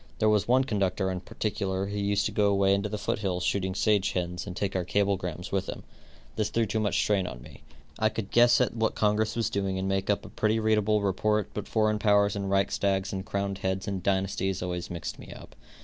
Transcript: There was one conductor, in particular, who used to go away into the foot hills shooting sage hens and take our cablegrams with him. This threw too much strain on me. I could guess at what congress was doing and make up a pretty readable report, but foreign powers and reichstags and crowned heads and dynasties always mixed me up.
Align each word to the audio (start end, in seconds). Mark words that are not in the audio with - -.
There 0.17 0.29
was 0.29 0.47
one 0.47 0.63
conductor, 0.63 1.11
in 1.11 1.19
particular, 1.19 1.85
who 1.85 1.97
used 1.99 2.25
to 2.25 2.31
go 2.31 2.47
away 2.49 2.73
into 2.73 2.89
the 2.89 2.97
foot 2.97 3.19
hills 3.19 3.43
shooting 3.43 3.75
sage 3.75 4.13
hens 4.13 4.47
and 4.47 4.55
take 4.55 4.75
our 4.75 4.83
cablegrams 4.83 5.51
with 5.51 5.67
him. 5.69 5.83
This 6.37 6.49
threw 6.49 6.65
too 6.65 6.79
much 6.79 6.97
strain 6.97 7.27
on 7.27 7.43
me. 7.43 7.61
I 7.99 8.09
could 8.09 8.31
guess 8.31 8.59
at 8.59 8.75
what 8.75 8.95
congress 8.95 9.35
was 9.35 9.51
doing 9.51 9.77
and 9.77 9.87
make 9.87 10.09
up 10.09 10.25
a 10.25 10.29
pretty 10.29 10.59
readable 10.59 11.03
report, 11.03 11.51
but 11.53 11.67
foreign 11.67 11.99
powers 11.99 12.35
and 12.35 12.49
reichstags 12.49 13.13
and 13.13 13.23
crowned 13.23 13.59
heads 13.59 13.87
and 13.87 14.01
dynasties 14.01 14.63
always 14.63 14.89
mixed 14.89 15.19
me 15.19 15.31
up. 15.33 15.55